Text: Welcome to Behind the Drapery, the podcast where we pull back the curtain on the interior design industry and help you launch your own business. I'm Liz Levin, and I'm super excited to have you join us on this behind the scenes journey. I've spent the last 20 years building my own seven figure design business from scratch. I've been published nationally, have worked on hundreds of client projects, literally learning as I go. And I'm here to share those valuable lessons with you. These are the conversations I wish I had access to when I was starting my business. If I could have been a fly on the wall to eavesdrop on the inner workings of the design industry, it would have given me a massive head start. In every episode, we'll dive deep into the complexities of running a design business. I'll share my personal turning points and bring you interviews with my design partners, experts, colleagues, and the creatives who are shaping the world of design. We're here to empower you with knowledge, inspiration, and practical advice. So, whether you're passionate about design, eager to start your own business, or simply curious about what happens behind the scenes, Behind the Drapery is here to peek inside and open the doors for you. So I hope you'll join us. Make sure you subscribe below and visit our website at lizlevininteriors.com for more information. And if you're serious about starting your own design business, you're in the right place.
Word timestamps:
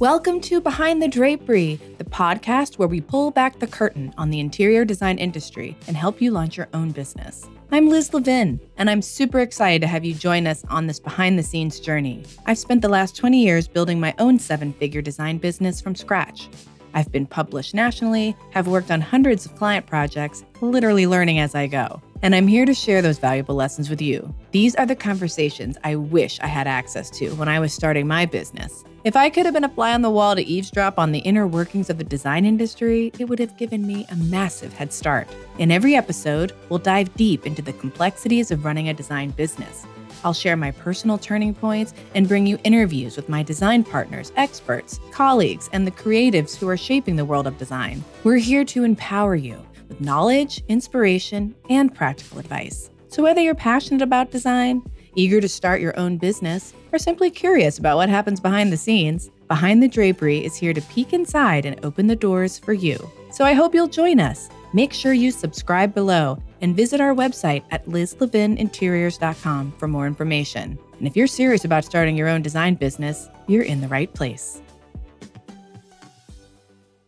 Welcome 0.00 0.40
to 0.42 0.60
Behind 0.60 1.02
the 1.02 1.08
Drapery, 1.08 1.80
the 1.98 2.04
podcast 2.04 2.78
where 2.78 2.86
we 2.86 3.00
pull 3.00 3.32
back 3.32 3.58
the 3.58 3.66
curtain 3.66 4.14
on 4.16 4.30
the 4.30 4.38
interior 4.38 4.84
design 4.84 5.18
industry 5.18 5.76
and 5.88 5.96
help 5.96 6.20
you 6.20 6.30
launch 6.30 6.56
your 6.56 6.68
own 6.72 6.92
business. 6.92 7.48
I'm 7.72 7.88
Liz 7.88 8.14
Levin, 8.14 8.60
and 8.76 8.88
I'm 8.88 9.02
super 9.02 9.40
excited 9.40 9.80
to 9.80 9.88
have 9.88 10.04
you 10.04 10.14
join 10.14 10.46
us 10.46 10.64
on 10.70 10.86
this 10.86 11.00
behind 11.00 11.36
the 11.36 11.42
scenes 11.42 11.80
journey. 11.80 12.22
I've 12.46 12.58
spent 12.58 12.80
the 12.80 12.88
last 12.88 13.16
20 13.16 13.42
years 13.42 13.66
building 13.66 13.98
my 13.98 14.14
own 14.20 14.38
seven 14.38 14.72
figure 14.72 15.02
design 15.02 15.38
business 15.38 15.80
from 15.80 15.96
scratch. 15.96 16.48
I've 16.94 17.10
been 17.10 17.26
published 17.26 17.74
nationally, 17.74 18.36
have 18.52 18.68
worked 18.68 18.92
on 18.92 19.00
hundreds 19.00 19.46
of 19.46 19.56
client 19.56 19.86
projects, 19.86 20.44
literally 20.60 21.08
learning 21.08 21.40
as 21.40 21.56
I 21.56 21.66
go. 21.66 22.00
And 22.20 22.34
I'm 22.34 22.48
here 22.48 22.66
to 22.66 22.74
share 22.74 23.00
those 23.00 23.18
valuable 23.18 23.54
lessons 23.54 23.88
with 23.88 24.02
you. 24.02 24.34
These 24.50 24.74
are 24.74 24.86
the 24.86 24.96
conversations 24.96 25.78
I 25.84 25.94
wish 25.94 26.40
I 26.40 26.48
had 26.48 26.66
access 26.66 27.10
to 27.10 27.30
when 27.36 27.48
I 27.48 27.60
was 27.60 27.72
starting 27.72 28.08
my 28.08 28.26
business. 28.26 28.84
If 29.04 29.14
I 29.14 29.30
could 29.30 29.46
have 29.46 29.54
been 29.54 29.62
a 29.62 29.68
fly 29.68 29.94
on 29.94 30.02
the 30.02 30.10
wall 30.10 30.34
to 30.34 30.42
eavesdrop 30.42 30.98
on 30.98 31.12
the 31.12 31.20
inner 31.20 31.46
workings 31.46 31.88
of 31.88 31.98
the 31.98 32.04
design 32.04 32.44
industry, 32.44 33.12
it 33.20 33.26
would 33.26 33.38
have 33.38 33.56
given 33.56 33.86
me 33.86 34.04
a 34.10 34.16
massive 34.16 34.72
head 34.72 34.92
start. 34.92 35.28
In 35.58 35.70
every 35.70 35.94
episode, 35.94 36.52
we'll 36.68 36.80
dive 36.80 37.14
deep 37.14 37.46
into 37.46 37.62
the 37.62 37.72
complexities 37.74 38.50
of 38.50 38.64
running 38.64 38.88
a 38.88 38.94
design 38.94 39.30
business. 39.30 39.86
I'll 40.24 40.32
share 40.32 40.56
my 40.56 40.70
personal 40.70 41.18
turning 41.18 41.54
points 41.54 41.94
and 42.14 42.28
bring 42.28 42.46
you 42.46 42.58
interviews 42.64 43.16
with 43.16 43.28
my 43.28 43.42
design 43.42 43.84
partners, 43.84 44.32
experts, 44.36 45.00
colleagues, 45.12 45.68
and 45.72 45.86
the 45.86 45.92
creatives 45.92 46.56
who 46.56 46.68
are 46.68 46.76
shaping 46.76 47.16
the 47.16 47.24
world 47.24 47.46
of 47.46 47.58
design. 47.58 48.04
We're 48.24 48.36
here 48.36 48.64
to 48.66 48.84
empower 48.84 49.34
you 49.34 49.64
with 49.88 50.00
knowledge, 50.00 50.62
inspiration, 50.68 51.54
and 51.70 51.94
practical 51.94 52.38
advice. 52.38 52.90
So, 53.08 53.22
whether 53.22 53.40
you're 53.40 53.54
passionate 53.54 54.02
about 54.02 54.30
design, 54.30 54.82
eager 55.14 55.40
to 55.40 55.48
start 55.48 55.80
your 55.80 55.98
own 55.98 56.18
business, 56.18 56.74
or 56.92 56.98
simply 56.98 57.30
curious 57.30 57.78
about 57.78 57.96
what 57.96 58.08
happens 58.08 58.40
behind 58.40 58.72
the 58.72 58.76
scenes, 58.76 59.30
Behind 59.48 59.82
the 59.82 59.88
Drapery 59.88 60.44
is 60.44 60.56
here 60.56 60.74
to 60.74 60.82
peek 60.82 61.14
inside 61.14 61.64
and 61.64 61.82
open 61.82 62.06
the 62.06 62.14
doors 62.14 62.58
for 62.58 62.74
you. 62.74 62.98
So 63.32 63.46
I 63.46 63.54
hope 63.54 63.74
you'll 63.74 63.88
join 63.88 64.20
us. 64.20 64.50
Make 64.74 64.92
sure 64.92 65.14
you 65.14 65.30
subscribe 65.30 65.94
below 65.94 66.38
and 66.60 66.76
visit 66.76 67.00
our 67.00 67.14
website 67.14 67.64
at 67.70 67.86
lizlevininteriors.com 67.86 69.72
for 69.78 69.88
more 69.88 70.06
information. 70.06 70.78
And 70.98 71.06
if 71.06 71.16
you're 71.16 71.26
serious 71.26 71.64
about 71.64 71.84
starting 71.84 72.16
your 72.16 72.28
own 72.28 72.42
design 72.42 72.74
business, 72.74 73.28
you're 73.46 73.62
in 73.62 73.80
the 73.80 73.88
right 73.88 74.12
place. 74.12 74.60